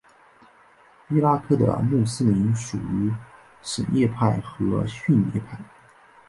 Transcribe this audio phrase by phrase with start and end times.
[1.11, 3.13] 伊拉克的穆斯林属于
[3.61, 5.59] 什叶派和逊尼派。